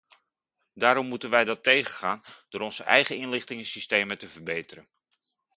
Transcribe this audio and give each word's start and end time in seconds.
Daarom 0.73 1.07
moeten 1.07 1.29
wij 1.29 1.45
dat 1.45 1.63
tegengaan 1.63 2.21
door 2.49 2.61
onze 2.61 2.83
eigen 2.83 3.17
inlichtingensystemen 3.17 4.17
te 4.17 4.27
verbeteren. 4.27 4.87